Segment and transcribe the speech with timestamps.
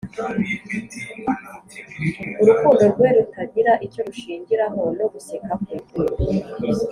[2.41, 5.75] urukundo rwe rutagira icyo rushingiraho no guseka kwe,